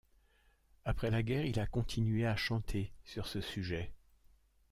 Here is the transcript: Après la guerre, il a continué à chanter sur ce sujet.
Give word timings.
Après 0.83 1.11
la 1.11 1.21
guerre, 1.21 1.45
il 1.45 1.59
a 1.59 1.67
continué 1.67 2.25
à 2.25 2.35
chanter 2.35 2.91
sur 3.03 3.27
ce 3.27 3.39
sujet. 3.39 3.93